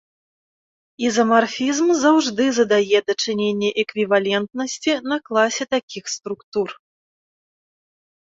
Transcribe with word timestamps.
Ізамарфізм 1.07 1.87
заўжды 2.03 2.43
задае 2.59 2.99
дачыненне 3.11 3.69
эквівалентнасці 3.83 4.91
на 5.11 5.17
класе 5.29 5.63
такіх 5.75 6.05
структур. 6.15 6.69